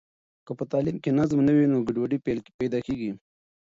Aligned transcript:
که 0.45 0.51
په 0.59 0.63
تعلیم 0.71 0.97
کې 1.03 1.11
نظم 1.19 1.39
نه 1.47 1.53
وي 1.55 1.65
نو 1.71 1.77
ګډوډي 1.87 2.17
پیدا 2.59 2.79
کېږي. 2.87 3.11